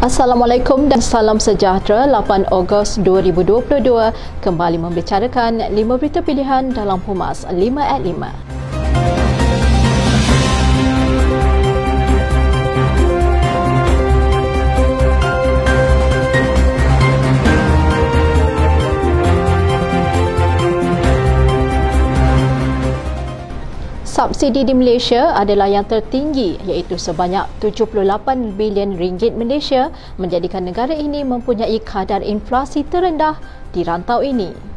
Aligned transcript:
Assalamualaikum 0.00 0.88
dan 0.88 1.04
salam 1.04 1.36
sejahtera 1.36 2.08
8 2.08 2.48
Ogos 2.56 2.96
2022 3.04 3.84
kembali 4.40 4.80
membicarakan 4.80 5.60
5 5.76 5.76
berita 6.00 6.24
pilihan 6.24 6.72
dalam 6.72 7.04
Pumas 7.04 7.44
5 7.44 7.60
at 7.84 8.00
5. 8.00 8.49
Subsidi 24.20 24.68
di 24.68 24.76
Malaysia 24.76 25.32
adalah 25.32 25.64
yang 25.64 25.88
tertinggi 25.88 26.60
iaitu 26.68 27.00
sebanyak 27.00 27.40
78 27.64 28.52
bilion 28.52 29.00
ringgit 29.00 29.32
Malaysia 29.32 29.88
menjadikan 30.20 30.68
negara 30.68 30.92
ini 30.92 31.24
mempunyai 31.24 31.80
kadar 31.80 32.20
inflasi 32.20 32.84
terendah 32.84 33.40
di 33.72 33.80
rantau 33.80 34.20
ini. 34.20 34.69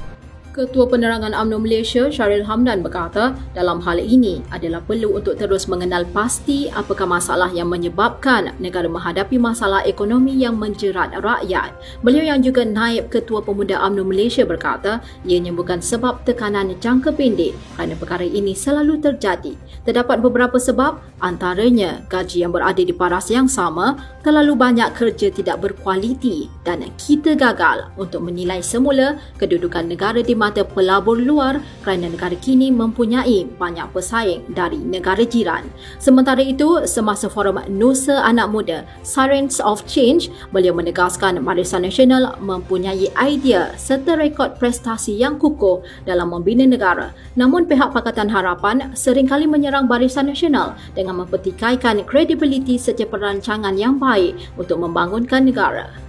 Ketua 0.54 0.86
Penerangan 0.86 1.34
UMNO 1.34 1.66
Malaysia 1.66 2.14
Syaril 2.14 2.46
Hamdan 2.46 2.86
berkata 2.86 3.34
dalam 3.58 3.82
hal 3.82 3.98
ini 3.98 4.46
adalah 4.54 4.86
perlu 4.86 5.18
untuk 5.18 5.34
terus 5.34 5.66
mengenal 5.66 6.06
pasti 6.14 6.70
apakah 6.70 7.10
masalah 7.10 7.50
yang 7.50 7.66
menyebabkan 7.74 8.54
negara 8.62 8.86
menghadapi 8.86 9.42
masalah 9.42 9.82
ekonomi 9.82 10.38
yang 10.38 10.54
menjerat 10.54 11.18
rakyat. 11.18 11.74
Beliau 12.06 12.30
yang 12.30 12.46
juga 12.46 12.62
naib 12.70 13.10
Ketua 13.10 13.42
Pemuda 13.42 13.82
UMNO 13.82 14.06
Malaysia 14.06 14.46
berkata 14.46 15.02
ianya 15.26 15.50
bukan 15.50 15.82
sebab 15.82 16.22
tekanan 16.22 16.78
jangka 16.78 17.18
pendek 17.18 17.58
kerana 17.74 17.98
perkara 17.98 18.22
ini 18.22 18.54
selalu 18.54 19.02
terjadi. 19.02 19.58
Terdapat 19.90 20.22
beberapa 20.22 20.62
sebab 20.62 21.02
antaranya 21.18 22.06
gaji 22.14 22.46
yang 22.46 22.54
berada 22.54 22.86
di 22.86 22.94
paras 22.94 23.26
yang 23.34 23.50
sama, 23.50 23.98
terlalu 24.22 24.54
banyak 24.54 24.94
kerja 24.94 25.34
tidak 25.34 25.66
berkualiti 25.66 26.46
dan 26.62 26.86
kita 27.02 27.34
gagal 27.34 27.90
untuk 27.98 28.22
menilai 28.22 28.62
semula 28.62 29.18
kedudukan 29.42 29.90
negara 29.90 30.22
di 30.22 30.43
mata 30.44 30.68
pelabur 30.68 31.16
luar 31.16 31.64
kerana 31.88 32.12
negara 32.12 32.36
kini 32.36 32.68
mempunyai 32.68 33.48
banyak 33.56 33.88
pesaing 33.96 34.44
dari 34.52 34.76
negara 34.76 35.24
jiran. 35.24 35.64
Sementara 36.04 36.44
itu, 36.44 36.84
semasa 36.84 37.32
forum 37.32 37.64
Nusa 37.72 38.20
Anak 38.20 38.52
Muda 38.52 38.84
Sirens 39.08 39.64
of 39.64 39.88
Change, 39.88 40.28
beliau 40.52 40.76
menegaskan 40.76 41.40
Barisan 41.40 41.88
Nasional 41.88 42.36
mempunyai 42.44 43.08
idea 43.16 43.72
serta 43.80 44.20
rekod 44.20 44.60
prestasi 44.60 45.16
yang 45.16 45.40
kukuh 45.40 45.80
dalam 46.04 46.36
membina 46.36 46.68
negara. 46.68 47.16
Namun 47.40 47.64
pihak 47.64 47.96
Pakatan 47.96 48.28
Harapan 48.28 48.92
seringkali 48.92 49.48
menyerang 49.48 49.88
Barisan 49.88 50.28
Nasional 50.28 50.76
dengan 50.92 51.24
mempertikaikan 51.24 52.04
kredibiliti 52.04 52.76
sejak 52.76 53.08
perancangan 53.08 53.80
yang 53.80 53.96
baik 53.96 54.36
untuk 54.60 54.84
membangunkan 54.84 55.48
negara. 55.48 56.03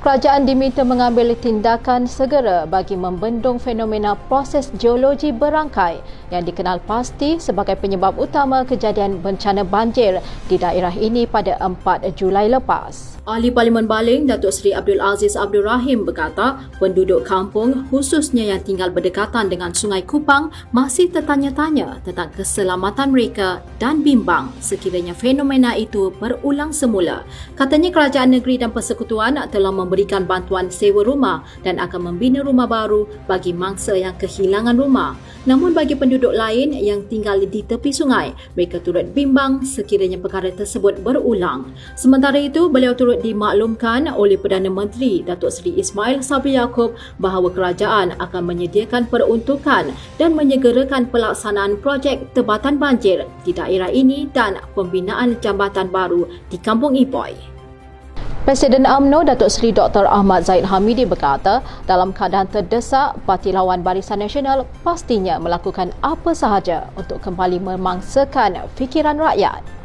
Kerajaan 0.00 0.48
diminta 0.48 0.80
mengambil 0.80 1.36
tindakan 1.36 2.08
segera 2.08 2.64
bagi 2.64 2.96
membendung 2.96 3.60
fenomena 3.60 4.16
proses 4.16 4.72
geologi 4.80 5.28
berangkai 5.28 6.00
yang 6.32 6.40
dikenal 6.40 6.80
pasti 6.88 7.36
sebagai 7.36 7.76
penyebab 7.76 8.16
utama 8.16 8.64
kejadian 8.64 9.20
bencana 9.20 9.60
banjir 9.60 10.24
di 10.48 10.56
daerah 10.56 10.96
ini 10.96 11.28
pada 11.28 11.60
4 11.60 12.16
Julai 12.16 12.48
lepas. 12.48 13.20
Ahli 13.28 13.52
Parlimen 13.52 13.84
Baling 13.84 14.24
Datuk 14.24 14.48
Seri 14.48 14.72
Abdul 14.72 15.04
Aziz 15.04 15.36
Abdul 15.36 15.68
Rahim 15.68 16.08
berkata 16.08 16.56
penduduk 16.80 17.28
kampung 17.28 17.84
khususnya 17.92 18.56
yang 18.56 18.64
tinggal 18.64 18.88
berdekatan 18.88 19.52
dengan 19.52 19.76
Sungai 19.76 20.00
Kupang 20.08 20.48
masih 20.72 21.12
tertanya-tanya 21.12 22.00
tentang 22.00 22.32
keselamatan 22.32 23.12
mereka 23.12 23.60
dan 23.76 24.00
bimbang 24.00 24.48
sekiranya 24.64 25.12
fenomena 25.12 25.76
itu 25.76 26.08
berulang 26.16 26.72
semula. 26.72 27.28
Katanya 27.52 27.92
kerajaan 27.92 28.32
negeri 28.32 28.56
dan 28.56 28.72
persekutuan 28.72 29.36
telah 29.52 29.68
memberikan 29.90 30.22
bantuan 30.22 30.70
sewa 30.70 31.02
rumah 31.02 31.42
dan 31.66 31.82
akan 31.82 32.14
membina 32.14 32.46
rumah 32.46 32.70
baru 32.70 33.10
bagi 33.26 33.50
mangsa 33.50 33.98
yang 33.98 34.14
kehilangan 34.14 34.78
rumah. 34.78 35.18
Namun 35.50 35.74
bagi 35.74 35.98
penduduk 35.98 36.30
lain 36.30 36.70
yang 36.78 37.02
tinggal 37.10 37.42
di 37.42 37.66
tepi 37.66 37.90
sungai, 37.90 38.30
mereka 38.54 38.78
turut 38.78 39.10
bimbang 39.10 39.66
sekiranya 39.66 40.22
perkara 40.22 40.54
tersebut 40.54 41.02
berulang. 41.02 41.74
Sementara 41.98 42.38
itu, 42.38 42.70
beliau 42.70 42.94
turut 42.94 43.18
dimaklumkan 43.18 44.06
oleh 44.14 44.38
Perdana 44.38 44.70
Menteri 44.70 45.26
Datuk 45.26 45.50
Seri 45.50 45.74
Ismail 45.74 46.22
Sabri 46.22 46.54
Yaakob 46.54 46.94
bahawa 47.18 47.50
kerajaan 47.50 48.14
akan 48.22 48.42
menyediakan 48.46 49.10
peruntukan 49.10 49.90
dan 50.22 50.30
menyegerakan 50.38 51.10
pelaksanaan 51.10 51.82
projek 51.82 52.30
tebatan 52.30 52.78
banjir 52.78 53.26
di 53.42 53.50
daerah 53.50 53.90
ini 53.90 54.30
dan 54.30 54.62
pembinaan 54.78 55.34
jambatan 55.42 55.90
baru 55.90 56.30
di 56.46 56.60
Kampung 56.62 56.94
Ipoy. 56.94 57.59
Presiden 58.50 58.82
AMNO 58.82 59.30
Datuk 59.30 59.46
Seri 59.46 59.70
Dr. 59.70 60.10
Ahmad 60.10 60.42
Zaid 60.42 60.66
Hamidi 60.66 61.06
berkata, 61.06 61.62
dalam 61.86 62.10
keadaan 62.10 62.50
terdesak, 62.50 63.14
Parti 63.22 63.54
Lawan 63.54 63.86
Barisan 63.86 64.18
Nasional 64.18 64.66
pastinya 64.82 65.38
melakukan 65.38 65.94
apa 66.02 66.34
sahaja 66.34 66.90
untuk 66.98 67.22
kembali 67.22 67.62
memangsakan 67.62 68.58
fikiran 68.74 69.22
rakyat. 69.22 69.79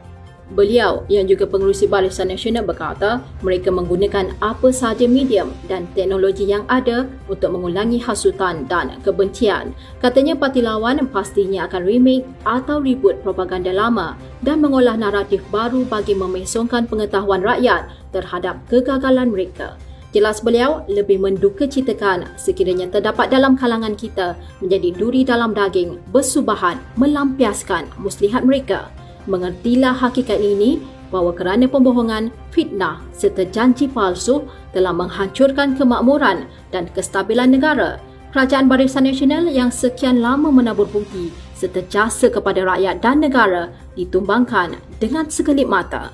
Beliau 0.54 1.02
yang 1.10 1.26
juga 1.26 1.50
pengurusi 1.50 1.90
Barisan 1.90 2.30
Nasional 2.30 2.62
berkata 2.62 3.26
mereka 3.42 3.74
menggunakan 3.74 4.38
apa 4.46 4.70
sahaja 4.70 5.10
medium 5.10 5.50
dan 5.66 5.90
teknologi 5.98 6.46
yang 6.46 6.62
ada 6.70 7.10
untuk 7.26 7.50
mengulangi 7.50 7.98
hasutan 7.98 8.70
dan 8.70 8.94
kebencian. 9.02 9.74
Katanya 9.98 10.38
parti 10.38 10.62
lawan 10.62 11.02
pastinya 11.10 11.66
akan 11.66 11.82
remake 11.82 12.30
atau 12.46 12.78
reboot 12.78 13.26
propaganda 13.26 13.74
lama 13.74 14.14
dan 14.46 14.62
mengolah 14.62 14.94
naratif 14.94 15.42
baru 15.50 15.82
bagi 15.90 16.14
memesongkan 16.14 16.86
pengetahuan 16.86 17.42
rakyat 17.42 17.90
terhadap 18.14 18.62
kegagalan 18.70 19.34
mereka. 19.34 19.74
Jelas 20.14 20.46
beliau 20.46 20.86
lebih 20.86 21.20
menduka 21.20 21.66
citakan 21.66 22.30
sekiranya 22.38 22.88
terdapat 22.88 23.34
dalam 23.34 23.58
kalangan 23.58 23.98
kita 23.98 24.38
menjadi 24.62 24.94
duri 24.94 25.26
dalam 25.26 25.52
daging 25.52 25.98
bersubahan 26.14 26.78
melampiaskan 26.96 27.90
muslihat 28.00 28.46
mereka. 28.46 28.88
Mengertilah 29.26 29.98
hakikat 29.98 30.38
ini 30.38 30.78
bahawa 31.10 31.34
kerana 31.34 31.66
pembohongan, 31.66 32.30
fitnah 32.54 33.02
serta 33.10 33.46
janji 33.50 33.90
palsu 33.90 34.46
telah 34.74 34.94
menghancurkan 34.94 35.74
kemakmuran 35.74 36.46
dan 36.70 36.86
kestabilan 36.94 37.54
negara. 37.54 37.98
Kerajaan 38.36 38.68
Barisan 38.68 39.08
Nasional 39.08 39.48
yang 39.48 39.72
sekian 39.72 40.20
lama 40.20 40.52
menabur 40.52 40.86
bukti 40.92 41.32
serta 41.56 41.82
jasa 41.88 42.28
kepada 42.28 42.68
rakyat 42.68 43.00
dan 43.00 43.24
negara 43.24 43.72
ditumbangkan 43.96 44.76
dengan 45.00 45.32
sekelip 45.32 45.72
mata. 45.72 46.12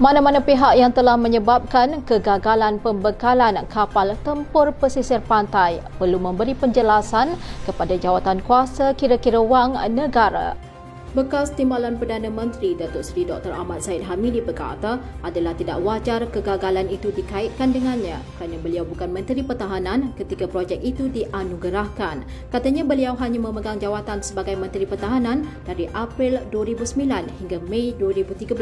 Mana-mana 0.00 0.40
pihak 0.40 0.80
yang 0.80 0.96
telah 0.96 1.20
menyebabkan 1.20 2.00
kegagalan 2.08 2.80
pembekalan 2.80 3.60
kapal 3.68 4.16
tempur 4.24 4.72
pesisir 4.72 5.20
pantai 5.28 5.84
perlu 6.00 6.16
memberi 6.16 6.56
penjelasan 6.56 7.36
kepada 7.68 8.00
jawatan 8.00 8.40
kuasa 8.40 8.96
kira-kira 8.96 9.44
wang 9.44 9.76
negara. 9.92 10.56
Bekas 11.10 11.50
Timbalan 11.58 11.98
Perdana 11.98 12.30
Menteri 12.30 12.78
Datuk 12.78 13.02
Seri 13.02 13.26
Dr. 13.26 13.50
Ahmad 13.50 13.82
Said 13.82 14.06
Hamidi 14.06 14.38
berkata 14.38 15.02
adalah 15.26 15.58
tidak 15.58 15.82
wajar 15.82 16.22
kegagalan 16.30 16.86
itu 16.86 17.10
dikaitkan 17.10 17.74
dengannya 17.74 18.22
kerana 18.38 18.54
beliau 18.62 18.86
bukan 18.86 19.10
Menteri 19.10 19.42
Pertahanan 19.42 20.14
ketika 20.14 20.46
projek 20.46 20.78
itu 20.78 21.10
dianugerahkan. 21.10 22.22
Katanya 22.54 22.86
beliau 22.86 23.18
hanya 23.18 23.42
memegang 23.42 23.82
jawatan 23.82 24.22
sebagai 24.22 24.54
Menteri 24.54 24.86
Pertahanan 24.86 25.50
dari 25.66 25.90
April 25.98 26.46
2009 26.54 27.02
hingga 27.42 27.58
Mei 27.66 27.90
2013 27.98 28.54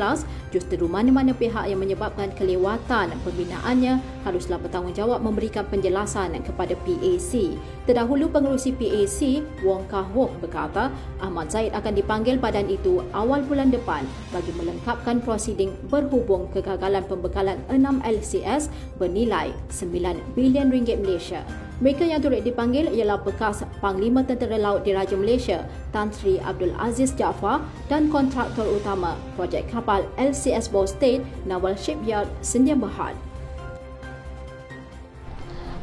justru 0.49 0.89
mana-mana 0.89 1.37
pihak 1.37 1.69
yang 1.69 1.85
menyebabkan 1.85 2.33
kelewatan 2.33 3.13
pembinaannya 3.29 4.01
haruslah 4.25 4.57
bertanggungjawab 4.57 5.21
memberikan 5.21 5.69
penjelasan 5.69 6.33
kepada 6.41 6.73
PAC. 6.81 7.61
Terdahulu 7.85 8.33
pengerusi 8.33 8.73
PAC 8.73 9.45
Wong 9.69 9.85
Kah 9.93 10.09
Wok 10.17 10.41
berkata 10.41 10.89
Ahmad 11.21 11.53
Said 11.53 11.77
akan 11.77 11.93
dipanggil 11.93 12.38
badan 12.39 12.71
itu 12.71 13.03
awal 13.11 13.43
bulan 13.45 13.75
depan 13.75 14.07
bagi 14.31 14.55
melengkapkan 14.55 15.19
prosiding 15.19 15.75
berhubung 15.91 16.47
kegagalan 16.55 17.03
pembekalan 17.05 17.59
6 17.67 18.01
LCS 18.07 18.71
bernilai 18.97 19.51
9 19.69 20.39
bilion 20.39 20.71
ringgit 20.71 21.03
Malaysia. 21.03 21.43
Mereka 21.79 22.11
yang 22.11 22.19
turut 22.19 22.43
dipanggil 22.43 22.91
ialah 22.91 23.23
bekas 23.23 23.63
Panglima 23.79 24.27
Tentera 24.27 24.59
Laut 24.59 24.83
Diraja 24.83 25.15
Malaysia 25.15 25.63
Tan 25.95 26.11
Sri 26.11 26.43
Abdul 26.43 26.75
Aziz 26.75 27.15
Jaafar 27.15 27.63
dan 27.87 28.11
kontraktor 28.11 28.67
utama 28.67 29.15
projek 29.39 29.71
kapal 29.71 30.03
LCS 30.19 30.75
Bow 30.75 30.87
State 30.91 31.23
Nawal 31.47 31.79
Shipyard 31.79 32.27
Sendian 32.43 32.83
Berhad. 32.83 33.15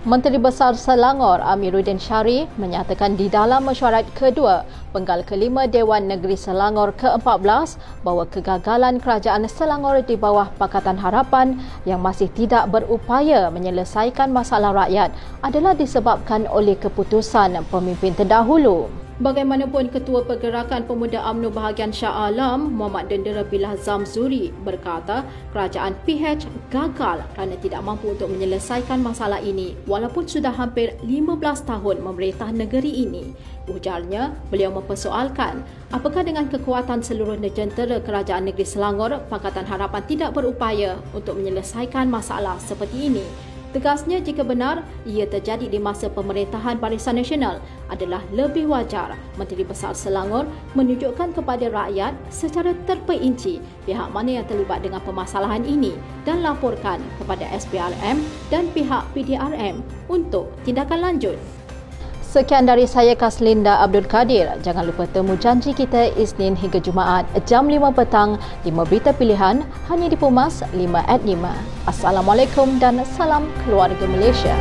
Menteri 0.05 0.37
Besar 0.37 0.77
Selangor 0.77 1.41
Amiruddin 1.41 1.97
Syari 1.97 2.45
menyatakan 2.61 3.17
di 3.17 3.25
dalam 3.25 3.65
mesyuarat 3.65 4.05
kedua 4.13 4.61
penggal 4.93 5.25
kelima 5.25 5.65
Dewan 5.65 6.05
Negeri 6.05 6.37
Selangor 6.37 6.93
ke-14 6.93 7.81
bahawa 8.05 8.29
kegagalan 8.29 9.01
kerajaan 9.01 9.49
Selangor 9.49 10.05
di 10.05 10.13
bawah 10.13 10.53
Pakatan 10.61 11.01
Harapan 11.01 11.57
yang 11.89 12.05
masih 12.05 12.29
tidak 12.37 12.69
berupaya 12.69 13.49
menyelesaikan 13.49 14.29
masalah 14.29 14.77
rakyat 14.85 15.09
adalah 15.41 15.73
disebabkan 15.73 16.45
oleh 16.53 16.77
keputusan 16.77 17.65
pemimpin 17.73 18.13
terdahulu. 18.13 19.04
Bagaimanapun 19.15 19.95
Ketua 19.95 20.27
Pergerakan 20.27 20.91
Pemuda 20.91 21.23
UMNO 21.31 21.47
Bahagian 21.47 21.87
Shah 21.87 22.27
Alam, 22.27 22.75
Muhammad 22.75 23.07
Dendera 23.07 23.47
Billah 23.47 23.79
Zamzuri 23.79 24.51
berkata 24.51 25.23
kerajaan 25.55 25.95
PH 26.03 26.43
gagal 26.67 27.23
kerana 27.31 27.55
tidak 27.63 27.79
mampu 27.79 28.11
untuk 28.11 28.27
menyelesaikan 28.27 28.99
masalah 28.99 29.39
ini 29.39 29.71
walaupun 29.87 30.27
sudah 30.27 30.51
hampir 30.51 30.99
15 30.99 31.31
tahun 31.63 32.03
memerintah 32.03 32.51
negeri 32.51 33.07
ini. 33.07 33.31
Ujarnya, 33.71 34.35
beliau 34.51 34.75
mempersoalkan 34.75 35.63
apakah 35.95 36.27
dengan 36.27 36.51
kekuatan 36.51 36.99
seluruh 36.99 37.39
jentera 37.55 38.03
kerajaan 38.03 38.51
negeri 38.51 38.67
Selangor, 38.67 39.23
Pakatan 39.31 39.63
Harapan 39.63 40.03
tidak 40.11 40.35
berupaya 40.35 40.99
untuk 41.15 41.39
menyelesaikan 41.39 42.11
masalah 42.11 42.59
seperti 42.59 43.07
ini. 43.07 43.54
Tegasnya 43.75 44.23
jika 44.23 44.39
benar 44.39 44.87
ia 45.03 45.27
terjadi 45.27 45.67
di 45.67 45.75
masa 45.83 46.07
pemerintahan 46.07 46.79
Barisan 46.79 47.19
Nasional 47.19 47.59
adalah 47.91 48.23
lebih 48.31 48.71
wajar 48.71 49.19
Menteri 49.35 49.67
Besar 49.67 49.91
Selangor 49.91 50.47
menunjukkan 50.79 51.35
kepada 51.35 51.67
rakyat 51.67 52.15
secara 52.31 52.71
terperinci 52.87 53.59
pihak 53.83 54.07
mana 54.15 54.39
yang 54.39 54.47
terlibat 54.47 54.79
dengan 54.79 55.03
permasalahan 55.03 55.67
ini 55.67 55.91
dan 56.23 56.39
laporkan 56.39 57.03
kepada 57.19 57.43
SPRM 57.51 58.23
dan 58.47 58.71
pihak 58.71 59.03
PDRM 59.11 59.83
untuk 60.07 60.55
tindakan 60.63 61.11
lanjut. 61.11 61.35
Sekian 62.35 62.67
dari 62.67 62.83
saya 62.83 63.15
Kaslinda 63.15 63.79
Abdul 63.79 64.11
Kadir. 64.11 64.59
Jangan 64.59 64.91
lupa 64.91 65.07
temu 65.07 65.39
janji 65.39 65.71
kita 65.71 66.11
Isnin 66.19 66.51
hingga 66.51 66.83
Jumaat 66.83 67.23
jam 67.47 67.63
5 67.63 67.95
petang 67.95 68.35
5 68.67 68.75
berita 68.91 69.15
pilihan 69.15 69.63
hanya 69.87 70.07
di 70.11 70.19
Pumas 70.19 70.59
5 70.75 70.75
at 71.07 71.23
5. 71.23 71.31
Assalamualaikum 71.87 72.75
dan 72.75 72.99
salam 73.15 73.47
keluarga 73.63 74.03
Malaysia. 74.03 74.51